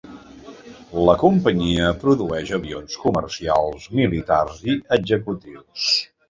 La 1.09 1.13
companyia 1.23 1.91
produeix 2.03 2.53
avions 2.59 2.97
comercials, 3.03 3.87
militars 4.01 4.65
i 4.73 4.79
executius. 4.99 5.87